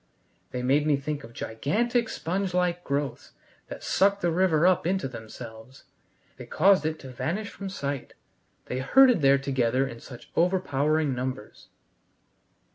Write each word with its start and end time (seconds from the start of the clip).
They 0.49 0.63
made 0.63 0.87
me 0.87 0.97
think 0.97 1.23
of 1.23 1.31
gigantic 1.31 2.09
sponge 2.09 2.55
like 2.55 2.83
growths 2.83 3.33
that 3.67 3.83
sucked 3.83 4.21
the 4.21 4.31
river 4.31 4.65
up 4.65 4.87
into 4.87 5.07
themselves. 5.07 5.83
They 6.37 6.47
caused 6.47 6.87
it 6.87 6.97
to 7.01 7.09
vanish 7.11 7.49
from 7.51 7.69
sight. 7.69 8.15
They 8.65 8.79
herded 8.79 9.21
there 9.21 9.37
together 9.37 9.85
in 9.87 9.99
such 9.99 10.31
overpowering 10.35 11.13
numbers. 11.13 11.67